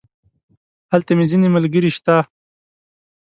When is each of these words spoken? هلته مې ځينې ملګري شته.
هلته 0.91 1.11
مې 1.17 1.25
ځينې 1.31 1.47
ملګري 1.55 1.89
شته. 1.97 2.15